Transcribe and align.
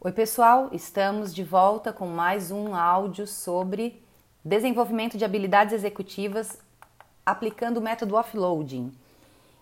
Oi, 0.00 0.12
pessoal, 0.12 0.68
estamos 0.70 1.34
de 1.34 1.42
volta 1.42 1.92
com 1.92 2.06
mais 2.06 2.52
um 2.52 2.72
áudio 2.72 3.26
sobre 3.26 4.00
desenvolvimento 4.44 5.18
de 5.18 5.24
habilidades 5.24 5.74
executivas 5.74 6.56
aplicando 7.26 7.78
o 7.78 7.80
método 7.80 8.14
offloading. 8.14 8.92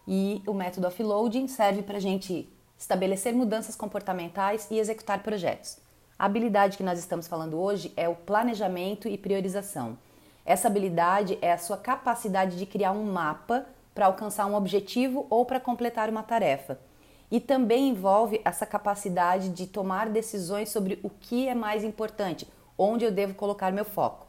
E 0.06 0.42
o 0.46 0.52
método 0.52 0.88
offloading 0.88 1.48
serve 1.48 1.82
para 1.82 1.96
a 1.96 2.00
gente 2.00 2.46
estabelecer 2.76 3.32
mudanças 3.32 3.74
comportamentais 3.74 4.70
e 4.70 4.78
executar 4.78 5.22
projetos. 5.22 5.78
A 6.18 6.26
habilidade 6.26 6.76
que 6.76 6.84
nós 6.84 6.98
estamos 6.98 7.26
falando 7.26 7.58
hoje 7.58 7.90
é 7.96 8.06
o 8.06 8.14
planejamento 8.14 9.08
e 9.08 9.16
priorização. 9.16 9.96
Essa 10.44 10.68
habilidade 10.68 11.38
é 11.40 11.50
a 11.50 11.58
sua 11.58 11.78
capacidade 11.78 12.58
de 12.58 12.66
criar 12.66 12.92
um 12.92 13.10
mapa 13.10 13.64
para 13.94 14.04
alcançar 14.04 14.44
um 14.44 14.54
objetivo 14.54 15.26
ou 15.30 15.46
para 15.46 15.58
completar 15.58 16.10
uma 16.10 16.22
tarefa 16.22 16.78
e 17.30 17.40
também 17.40 17.88
envolve 17.88 18.40
essa 18.44 18.64
capacidade 18.64 19.48
de 19.48 19.66
tomar 19.66 20.08
decisões 20.08 20.68
sobre 20.68 20.98
o 21.02 21.10
que 21.10 21.48
é 21.48 21.54
mais 21.54 21.84
importante, 21.84 22.48
onde 22.78 23.04
eu 23.04 23.10
devo 23.10 23.34
colocar 23.34 23.72
meu 23.72 23.84
foco. 23.84 24.26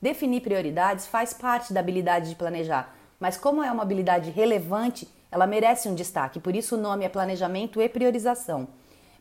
Definir 0.00 0.40
prioridades 0.40 1.06
faz 1.06 1.32
parte 1.32 1.72
da 1.72 1.80
habilidade 1.80 2.30
de 2.30 2.36
planejar, 2.36 2.94
mas 3.18 3.36
como 3.36 3.62
é 3.62 3.70
uma 3.70 3.82
habilidade 3.82 4.30
relevante, 4.30 5.08
ela 5.30 5.46
merece 5.46 5.88
um 5.88 5.94
destaque, 5.94 6.38
por 6.38 6.54
isso 6.54 6.76
o 6.76 6.80
nome 6.80 7.04
é 7.04 7.08
planejamento 7.08 7.80
e 7.80 7.88
priorização. 7.88 8.68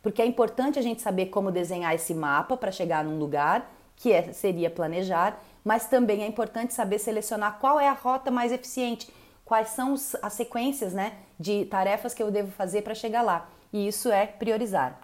Porque 0.03 0.21
é 0.21 0.25
importante 0.25 0.77
a 0.77 0.81
gente 0.81 1.01
saber 1.01 1.27
como 1.27 1.51
desenhar 1.51 1.93
esse 1.95 2.13
mapa 2.13 2.55
para 2.55 2.71
chegar 2.71 3.03
num 3.03 3.17
lugar, 3.17 3.73
que 3.95 4.13
é, 4.13 4.31
seria 4.31 4.69
planejar, 4.69 5.41
mas 5.65 5.87
também 5.87 6.23
é 6.23 6.27
importante 6.27 6.73
saber 6.73 6.99
selecionar 6.99 7.57
qual 7.59 7.79
é 7.79 7.89
a 7.89 7.93
rota 7.93 8.29
mais 8.29 8.51
eficiente 8.51 9.11
quais 9.47 9.69
são 9.69 9.95
as 10.21 10.33
sequências 10.33 10.91
né, 10.91 11.13
de 11.39 11.65
tarefas 11.65 12.13
que 12.13 12.21
eu 12.21 12.31
devo 12.31 12.51
fazer 12.51 12.81
para 12.81 12.95
chegar 12.95 13.21
lá. 13.21 13.49
E 13.71 13.87
isso 13.87 14.11
é 14.11 14.25
priorizar. 14.25 14.99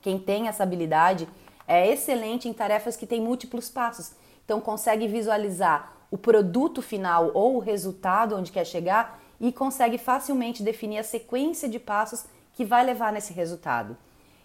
Quem 0.00 0.18
tem 0.18 0.48
essa 0.48 0.62
habilidade 0.62 1.28
é 1.66 1.86
excelente 1.88 2.48
em 2.48 2.52
tarefas 2.52 2.96
que 2.96 3.06
têm 3.06 3.20
múltiplos 3.20 3.70
passos. 3.70 4.12
Então 4.44 4.60
consegue 4.60 5.06
visualizar 5.06 5.92
o 6.10 6.18
produto 6.18 6.82
final 6.82 7.30
ou 7.32 7.56
o 7.56 7.60
resultado 7.60 8.36
onde 8.36 8.52
quer 8.52 8.66
chegar 8.66 9.20
e 9.40 9.50
consegue 9.50 9.98
facilmente 9.98 10.62
definir 10.62 10.98
a 10.98 11.04
sequência 11.04 11.68
de 11.68 11.78
passos 11.78 12.24
que 12.52 12.64
vai 12.64 12.84
levar 12.84 13.12
nesse 13.12 13.32
resultado. 13.32 13.96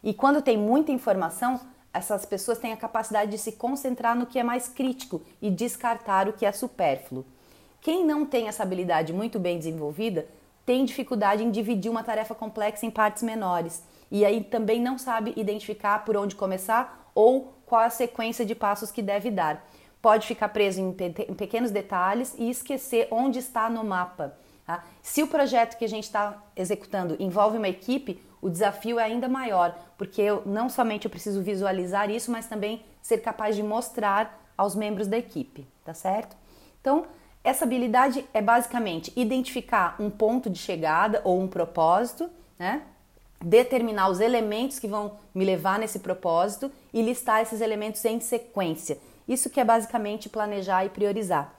E 0.03 0.13
quando 0.13 0.41
tem 0.41 0.57
muita 0.57 0.91
informação, 0.91 1.59
essas 1.93 2.25
pessoas 2.25 2.59
têm 2.59 2.71
a 2.71 2.77
capacidade 2.77 3.31
de 3.31 3.37
se 3.37 3.53
concentrar 3.53 4.15
no 4.15 4.25
que 4.25 4.39
é 4.39 4.43
mais 4.43 4.67
crítico 4.67 5.21
e 5.41 5.49
descartar 5.49 6.27
o 6.29 6.33
que 6.33 6.45
é 6.45 6.51
supérfluo. 6.51 7.25
Quem 7.81 8.05
não 8.05 8.25
tem 8.25 8.47
essa 8.47 8.63
habilidade 8.63 9.11
muito 9.11 9.39
bem 9.39 9.57
desenvolvida 9.57 10.27
tem 10.67 10.83
dificuldade 10.83 11.45
em 11.45 11.49
dividir 11.49 11.89
uma 11.89 12.03
tarefa 12.03 12.35
complexa 12.35 12.85
em 12.85 12.91
partes 12.91 13.23
menores 13.23 13.81
e 14.11 14.25
aí 14.25 14.43
também 14.43 14.81
não 14.81 14.97
sabe 14.97 15.31
identificar 15.37 16.03
por 16.03 16.17
onde 16.17 16.35
começar 16.35 17.09
ou 17.15 17.53
qual 17.65 17.83
a 17.83 17.89
sequência 17.89 18.45
de 18.45 18.53
passos 18.53 18.91
que 18.91 19.01
deve 19.01 19.31
dar. 19.31 19.65
Pode 20.01 20.27
ficar 20.27 20.49
preso 20.49 20.81
em, 20.81 20.91
pe 20.91 21.25
em 21.29 21.33
pequenos 21.33 21.71
detalhes 21.71 22.35
e 22.37 22.49
esquecer 22.49 23.07
onde 23.09 23.39
está 23.39 23.69
no 23.69 23.81
mapa. 23.81 24.37
Tá? 24.65 24.83
Se 25.01 25.23
o 25.23 25.27
projeto 25.27 25.77
que 25.77 25.85
a 25.85 25.89
gente 25.89 26.03
está 26.03 26.43
executando 26.53 27.15
envolve 27.17 27.57
uma 27.57 27.69
equipe, 27.69 28.21
o 28.41 28.49
desafio 28.49 28.99
é 28.99 29.05
ainda 29.05 29.29
maior, 29.29 29.73
porque 29.97 30.21
eu 30.21 30.43
não 30.45 30.67
somente 30.67 31.05
eu 31.05 31.09
preciso 31.09 31.41
visualizar 31.41 32.09
isso, 32.09 32.29
mas 32.29 32.45
também 32.45 32.83
ser 33.01 33.19
capaz 33.19 33.55
de 33.55 33.63
mostrar 33.63 34.45
aos 34.57 34.75
membros 34.75 35.07
da 35.07 35.17
equipe, 35.17 35.65
tá 35.85 35.93
certo? 35.93 36.35
Então, 36.81 37.05
essa 37.43 37.65
habilidade 37.65 38.25
é 38.33 38.41
basicamente 38.41 39.11
identificar 39.15 39.95
um 39.99 40.09
ponto 40.09 40.49
de 40.49 40.59
chegada 40.59 41.21
ou 41.23 41.39
um 41.39 41.47
propósito, 41.47 42.29
né? 42.59 42.81
determinar 43.43 44.09
os 44.09 44.19
elementos 44.19 44.79
que 44.79 44.87
vão 44.87 45.17
me 45.33 45.45
levar 45.45 45.79
nesse 45.79 45.99
propósito 45.99 46.71
e 46.93 47.01
listar 47.01 47.41
esses 47.41 47.61
elementos 47.61 48.03
em 48.03 48.19
sequência. 48.19 48.97
Isso 49.27 49.49
que 49.49 49.59
é 49.59 49.63
basicamente 49.63 50.29
planejar 50.29 50.85
e 50.85 50.89
priorizar. 50.89 51.53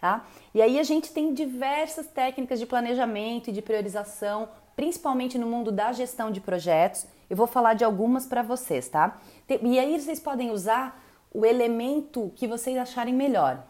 Tá? 0.00 0.24
E 0.52 0.60
aí 0.60 0.78
a 0.78 0.82
gente 0.82 1.12
tem 1.12 1.32
diversas 1.32 2.08
técnicas 2.08 2.58
de 2.58 2.66
planejamento 2.66 3.50
e 3.50 3.52
de 3.52 3.62
priorização, 3.62 4.48
principalmente 4.74 5.38
no 5.38 5.46
mundo 5.46 5.70
da 5.70 5.92
gestão 5.92 6.30
de 6.30 6.40
projetos. 6.40 7.06
Eu 7.30 7.36
vou 7.36 7.46
falar 7.46 7.74
de 7.74 7.84
algumas 7.84 8.26
para 8.26 8.42
vocês, 8.42 8.88
tá? 8.88 9.20
E 9.48 9.78
aí 9.78 9.98
vocês 9.98 10.18
podem 10.18 10.50
usar 10.50 11.00
o 11.32 11.46
elemento 11.46 12.32
que 12.34 12.48
vocês 12.48 12.76
acharem 12.76 13.14
melhor. 13.14 13.64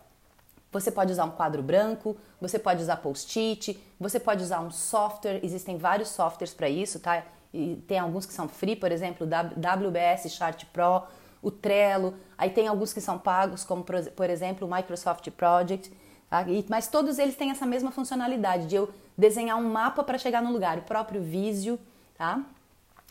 Você 0.72 0.91
pode 0.91 1.12
usar 1.12 1.27
um 1.27 1.31
quadro 1.31 1.62
branco, 1.62 2.16
você 2.41 2.59
pode 2.59 2.83
usar 2.83 2.97
post-it, 2.97 3.78
você 4.00 4.19
pode 4.19 4.43
usar 4.43 4.60
um 4.60 4.71
software, 4.71 5.38
existem 5.43 5.77
vários 5.77 6.09
softwares 6.09 6.55
para 6.55 6.69
isso, 6.69 6.99
tá? 6.99 7.22
E 7.53 7.77
tem 7.87 7.99
alguns 7.99 8.25
que 8.25 8.33
são 8.33 8.49
free, 8.49 8.75
por 8.75 8.91
exemplo, 8.91 9.27
WBS 9.27 10.31
Chart 10.31 10.65
Pro, 10.72 11.03
o 11.43 11.50
Trello, 11.50 12.15
aí 12.38 12.49
tem 12.49 12.69
alguns 12.69 12.94
que 12.94 13.00
são 13.00 13.19
pagos, 13.19 13.65
como 13.65 13.84
por 13.84 14.31
exemplo 14.31 14.66
o 14.66 14.75
Microsoft 14.75 15.28
Project, 15.33 15.93
tá? 16.31 16.43
e, 16.49 16.65
mas 16.71 16.89
todos 16.89 17.19
eles 17.19 17.37
têm 17.37 17.50
essa 17.50 17.66
mesma 17.66 17.91
funcionalidade 17.91 18.66
de 18.66 18.77
eu 18.77 18.89
desenhar 19.19 19.59
um 19.59 19.69
mapa 19.69 20.03
para 20.03 20.16
chegar 20.16 20.41
no 20.41 20.50
lugar, 20.50 20.78
o 20.78 20.83
próprio 20.83 21.21
Visio, 21.21 21.78
tá? 22.16 22.41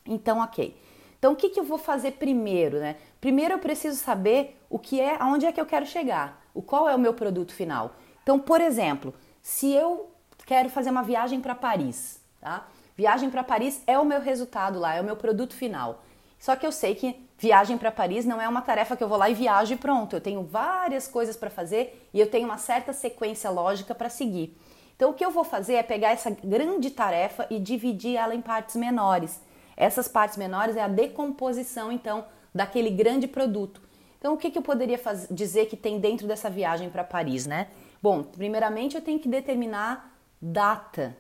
Então, 0.07 0.39
ok. 0.39 0.75
Então, 1.19 1.33
o 1.33 1.35
que, 1.35 1.49
que 1.49 1.59
eu 1.59 1.63
vou 1.63 1.77
fazer 1.77 2.13
primeiro, 2.13 2.79
né? 2.79 2.95
Primeiro 3.19 3.53
eu 3.53 3.59
preciso 3.59 3.97
saber 3.97 4.59
o 4.67 4.79
que 4.79 4.99
é, 4.99 5.17
aonde 5.19 5.45
é 5.45 5.51
que 5.51 5.61
eu 5.61 5.65
quero 5.67 5.85
chegar 5.85 6.40
o 6.53 6.61
qual 6.61 6.87
é 6.89 6.95
o 6.95 6.99
meu 6.99 7.13
produto 7.13 7.53
final. 7.53 7.95
Então, 8.23 8.39
por 8.39 8.61
exemplo, 8.61 9.13
se 9.41 9.71
eu 9.71 10.11
quero 10.45 10.69
fazer 10.69 10.89
uma 10.89 11.03
viagem 11.03 11.41
para 11.41 11.55
Paris, 11.55 12.19
tá? 12.39 12.67
Viagem 12.95 13.29
para 13.29 13.43
Paris 13.43 13.81
é 13.87 13.97
o 13.97 14.05
meu 14.05 14.21
resultado 14.21 14.79
lá, 14.79 14.95
é 14.95 15.01
o 15.01 15.03
meu 15.03 15.15
produto 15.15 15.55
final. 15.55 16.03
Só 16.37 16.55
que 16.55 16.65
eu 16.65 16.71
sei 16.71 16.95
que 16.95 17.15
viagem 17.37 17.77
para 17.77 17.91
Paris 17.91 18.25
não 18.25 18.41
é 18.41 18.47
uma 18.47 18.61
tarefa 18.61 18.95
que 18.95 19.03
eu 19.03 19.07
vou 19.07 19.17
lá 19.17 19.29
e 19.29 19.33
viajo 19.33 19.73
e 19.73 19.77
pronto. 19.77 20.15
Eu 20.15 20.21
tenho 20.21 20.43
várias 20.43 21.07
coisas 21.07 21.37
para 21.37 21.49
fazer 21.49 22.09
e 22.13 22.19
eu 22.19 22.29
tenho 22.29 22.45
uma 22.45 22.57
certa 22.57 22.93
sequência 22.93 23.49
lógica 23.49 23.95
para 23.95 24.09
seguir. 24.09 24.57
Então, 24.95 25.11
o 25.11 25.13
que 25.13 25.25
eu 25.25 25.31
vou 25.31 25.43
fazer 25.43 25.75
é 25.75 25.83
pegar 25.83 26.09
essa 26.09 26.29
grande 26.29 26.91
tarefa 26.91 27.47
e 27.49 27.59
dividir 27.59 28.17
ela 28.17 28.35
em 28.35 28.41
partes 28.41 28.75
menores. 28.75 29.41
Essas 29.75 30.07
partes 30.07 30.37
menores 30.37 30.75
é 30.75 30.81
a 30.81 30.87
decomposição, 30.87 31.91
então, 31.91 32.25
daquele 32.53 32.91
grande 32.91 33.27
produto. 33.27 33.81
Então, 34.21 34.35
o 34.35 34.37
que, 34.37 34.51
que 34.51 34.57
eu 34.59 34.61
poderia 34.61 34.99
dizer 35.31 35.65
que 35.65 35.75
tem 35.75 35.99
dentro 35.99 36.27
dessa 36.27 36.47
viagem 36.47 36.91
para 36.91 37.03
Paris, 37.03 37.47
né? 37.47 37.69
Bom, 37.99 38.21
primeiramente 38.21 38.95
eu 38.95 39.01
tenho 39.01 39.19
que 39.19 39.27
determinar 39.27 40.15
data. 40.39 41.17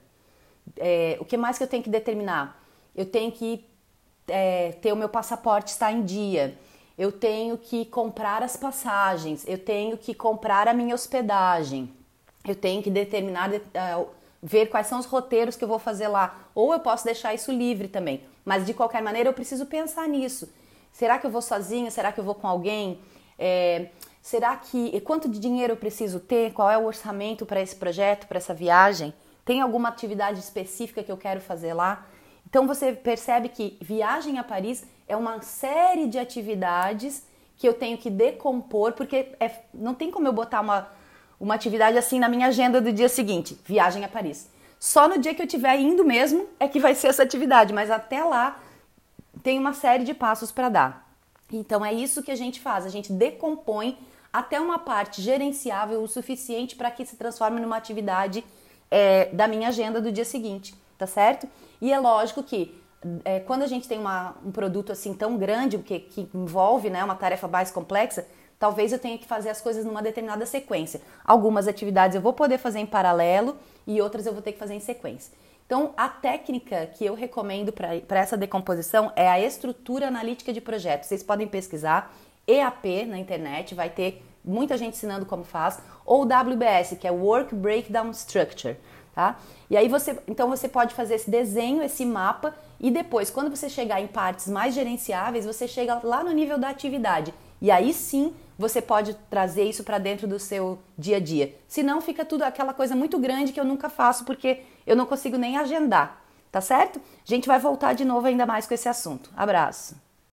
É, 0.77 1.17
o 1.19 1.25
que 1.25 1.35
mais 1.35 1.57
que 1.57 1.63
eu 1.63 1.67
tenho 1.67 1.81
que 1.81 1.89
determinar? 1.89 2.63
Eu 2.95 3.07
tenho 3.07 3.31
que 3.31 3.65
é, 4.27 4.73
ter 4.73 4.93
o 4.93 4.95
meu 4.95 5.09
passaporte 5.09 5.71
estar 5.71 5.91
em 5.91 6.03
dia. 6.03 6.55
Eu 6.95 7.11
tenho 7.11 7.57
que 7.57 7.85
comprar 7.85 8.43
as 8.43 8.55
passagens. 8.55 9.47
Eu 9.47 9.57
tenho 9.57 9.97
que 9.97 10.13
comprar 10.13 10.67
a 10.67 10.73
minha 10.73 10.93
hospedagem. 10.93 11.91
Eu 12.47 12.53
tenho 12.53 12.83
que 12.83 12.91
determinar, 12.91 13.51
é, 13.51 13.61
ver 14.43 14.67
quais 14.67 14.85
são 14.85 14.99
os 14.99 15.07
roteiros 15.07 15.55
que 15.55 15.63
eu 15.63 15.67
vou 15.67 15.79
fazer 15.79 16.07
lá. 16.07 16.39
Ou 16.53 16.71
eu 16.71 16.79
posso 16.79 17.03
deixar 17.03 17.33
isso 17.33 17.51
livre 17.51 17.87
também. 17.87 18.21
Mas 18.45 18.63
de 18.63 18.75
qualquer 18.75 19.01
maneira 19.01 19.27
eu 19.27 19.33
preciso 19.33 19.65
pensar 19.65 20.07
nisso. 20.07 20.47
Será 20.91 21.17
que 21.17 21.25
eu 21.25 21.31
vou 21.31 21.41
sozinha? 21.41 21.89
Será 21.89 22.11
que 22.11 22.19
eu 22.19 22.23
vou 22.23 22.35
com 22.35 22.47
alguém? 22.47 22.99
É, 23.37 23.89
será 24.21 24.55
que 24.55 24.99
quanto 25.01 25.27
de 25.27 25.39
dinheiro 25.39 25.73
eu 25.73 25.77
preciso 25.77 26.19
ter? 26.19 26.53
Qual 26.53 26.69
é 26.69 26.77
o 26.77 26.85
orçamento 26.85 27.45
para 27.45 27.61
esse 27.61 27.75
projeto, 27.75 28.27
para 28.27 28.37
essa 28.37 28.53
viagem? 28.53 29.13
Tem 29.43 29.61
alguma 29.61 29.89
atividade 29.89 30.39
específica 30.39 31.03
que 31.03 31.11
eu 31.11 31.17
quero 31.17 31.41
fazer 31.41 31.73
lá? 31.73 32.05
Então 32.47 32.67
você 32.67 32.91
percebe 32.91 33.49
que 33.49 33.77
viagem 33.81 34.37
a 34.37 34.43
Paris 34.43 34.85
é 35.07 35.15
uma 35.15 35.41
série 35.41 36.07
de 36.07 36.19
atividades 36.19 37.25
que 37.57 37.67
eu 37.67 37.73
tenho 37.73 37.97
que 37.97 38.09
decompor, 38.09 38.93
porque 38.93 39.33
é, 39.39 39.51
não 39.73 39.93
tem 39.93 40.09
como 40.11 40.27
eu 40.27 40.33
botar 40.33 40.61
uma, 40.61 40.89
uma 41.39 41.55
atividade 41.55 41.97
assim 41.97 42.19
na 42.19 42.27
minha 42.27 42.47
agenda 42.47 42.81
do 42.81 42.91
dia 42.91 43.07
seguinte, 43.07 43.59
viagem 43.65 44.03
a 44.03 44.07
Paris. 44.07 44.49
Só 44.79 45.07
no 45.07 45.19
dia 45.19 45.33
que 45.35 45.41
eu 45.41 45.45
estiver 45.45 45.79
indo 45.79 46.03
mesmo 46.03 46.47
é 46.59 46.67
que 46.67 46.79
vai 46.79 46.95
ser 46.95 47.07
essa 47.07 47.21
atividade, 47.23 47.71
mas 47.71 47.91
até 47.91 48.23
lá 48.23 48.59
tem 49.43 49.59
uma 49.59 49.73
série 49.73 50.03
de 50.03 50.13
passos 50.13 50.51
para 50.51 50.69
dar. 50.69 51.11
Então 51.51 51.83
é 51.85 51.93
isso 51.93 52.23
que 52.23 52.31
a 52.31 52.35
gente 52.35 52.59
faz, 52.59 52.85
a 52.85 52.89
gente 52.89 53.11
decompõe 53.11 53.97
até 54.31 54.59
uma 54.59 54.79
parte 54.79 55.21
gerenciável 55.21 56.01
o 56.01 56.07
suficiente 56.07 56.75
para 56.75 56.89
que 56.89 57.05
se 57.05 57.17
transforme 57.17 57.59
numa 57.59 57.75
atividade 57.75 58.43
é, 58.89 59.25
da 59.27 59.47
minha 59.47 59.69
agenda 59.69 59.99
do 59.99 60.11
dia 60.11 60.23
seguinte, 60.23 60.73
tá 60.97 61.05
certo? 61.05 61.47
E 61.81 61.91
é 61.91 61.99
lógico 61.99 62.41
que 62.43 62.79
é, 63.25 63.39
quando 63.39 63.63
a 63.63 63.67
gente 63.67 63.87
tem 63.87 63.99
uma, 63.99 64.35
um 64.45 64.51
produto 64.51 64.91
assim 64.91 65.13
tão 65.13 65.37
grande, 65.37 65.77
que, 65.79 65.99
que 65.99 66.29
envolve 66.33 66.89
né, 66.89 67.03
uma 67.03 67.15
tarefa 67.15 67.47
mais 67.47 67.71
complexa, 67.71 68.25
talvez 68.59 68.91
eu 68.91 68.99
tenha 68.99 69.17
que 69.17 69.25
fazer 69.25 69.49
as 69.49 69.59
coisas 69.59 69.83
numa 69.83 70.01
determinada 70.01 70.45
sequência. 70.45 71.01
Algumas 71.25 71.67
atividades 71.67 72.15
eu 72.15 72.21
vou 72.21 72.33
poder 72.33 72.57
fazer 72.59 72.79
em 72.79 72.85
paralelo 72.85 73.57
e 73.87 73.99
outras 73.99 74.25
eu 74.25 74.33
vou 74.33 74.41
ter 74.41 74.51
que 74.51 74.59
fazer 74.59 74.75
em 74.75 74.79
sequência. 74.79 75.33
Então, 75.71 75.93
a 75.95 76.09
técnica 76.09 76.85
que 76.87 77.05
eu 77.05 77.13
recomendo 77.13 77.71
para 77.71 78.19
essa 78.19 78.35
decomposição 78.35 79.09
é 79.15 79.29
a 79.29 79.39
estrutura 79.39 80.05
analítica 80.05 80.51
de 80.51 80.59
projetos. 80.59 81.07
Vocês 81.07 81.23
podem 81.23 81.47
pesquisar 81.47 82.13
EAP 82.45 83.05
na 83.05 83.17
internet, 83.17 83.73
vai 83.73 83.89
ter 83.89 84.21
muita 84.43 84.75
gente 84.75 84.95
ensinando 84.95 85.25
como 85.25 85.45
faz, 85.45 85.79
ou 86.05 86.23
WBS, 86.23 86.97
que 86.99 87.07
é 87.07 87.11
Work 87.11 87.55
Breakdown 87.55 88.11
Structure, 88.11 88.75
tá? 89.15 89.39
E 89.69 89.77
aí 89.77 89.87
você, 89.87 90.19
então 90.27 90.49
você 90.49 90.67
pode 90.67 90.93
fazer 90.93 91.15
esse 91.15 91.31
desenho, 91.31 91.81
esse 91.81 92.05
mapa 92.05 92.53
E 92.77 92.91
depois, 92.91 93.29
quando 93.29 93.49
você 93.49 93.69
chegar 93.69 94.01
em 94.01 94.07
partes 94.07 94.47
mais 94.47 94.75
gerenciáveis, 94.75 95.45
você 95.45 95.69
chega 95.69 96.01
lá 96.03 96.21
no 96.21 96.33
nível 96.33 96.57
da 96.57 96.67
atividade. 96.67 97.33
E 97.61 97.71
aí 97.71 97.93
sim 97.93 98.33
você 98.57 98.81
pode 98.81 99.13
trazer 99.29 99.63
isso 99.63 99.83
para 99.83 99.97
dentro 99.97 100.27
do 100.27 100.39
seu 100.39 100.79
dia 100.97 101.17
a 101.17 101.19
dia. 101.19 101.55
Senão 101.67 102.01
fica 102.01 102.25
tudo 102.25 102.43
aquela 102.43 102.73
coisa 102.73 102.95
muito 102.95 103.17
grande 103.17 103.51
que 103.51 103.59
eu 103.59 103.65
nunca 103.65 103.89
faço 103.89 104.25
porque 104.25 104.61
eu 104.85 104.95
não 104.95 105.05
consigo 105.05 105.37
nem 105.37 105.57
agendar. 105.57 106.21
Tá 106.51 106.59
certo? 106.59 106.99
A 106.99 107.29
gente 107.29 107.47
vai 107.47 107.59
voltar 107.59 107.93
de 107.93 108.03
novo 108.03 108.27
ainda 108.27 108.45
mais 108.45 108.67
com 108.67 108.73
esse 108.73 108.89
assunto. 108.89 109.31
Abraço. 109.35 109.95